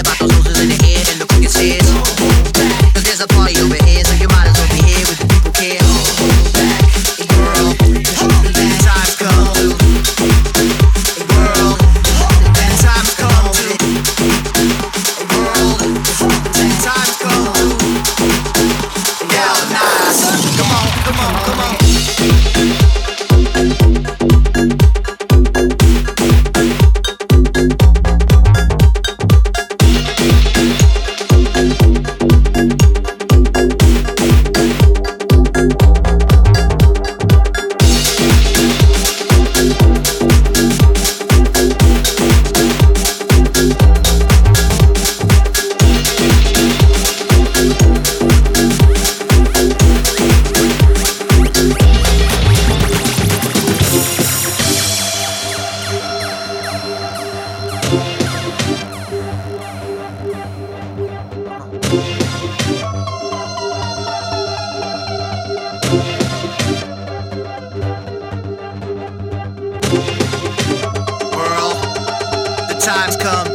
about 0.00 0.18
those 0.18 0.34
roses 0.36 0.60
in 0.60 0.68
your 0.70 0.82
head 0.82 1.08
and 1.10 1.20
the 1.20 1.26
crooked 1.26 1.50
stairs. 1.50 1.86
Cause 2.94 3.04
there's 3.04 3.20
a 3.20 3.26
party 3.28 3.58
over 3.60 3.77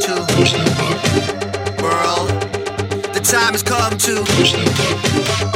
to 0.00 1.82
world. 1.82 2.28
The 3.14 3.20
time 3.22 3.52
has 3.52 3.62
come 3.62 3.96
to 3.98 5.53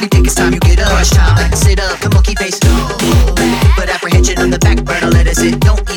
You 0.00 0.08
time, 0.34 0.54
you 0.54 0.60
get 0.60 0.80
up. 0.80 0.92
Rush 0.92 1.10
time, 1.10 1.52
sit 1.52 1.80
up. 1.80 1.98
Come 2.00 2.14
on, 2.14 2.22
keep 2.22 2.38
pace. 2.38 2.58
Don't 2.58 2.98
back. 3.36 3.74
Put 3.76 3.88
apprehension 3.88 4.38
on 4.38 4.50
the 4.50 4.58
back 4.58 4.84
burner, 4.84 5.10
let 5.10 5.26
us 5.26 5.38
sit. 5.38 5.60
Don't 5.60 5.89